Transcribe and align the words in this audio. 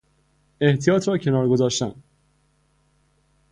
احتیاط 0.61 1.07
را 1.07 1.17
کنار 1.17 1.49
گذاشتن 1.49 1.95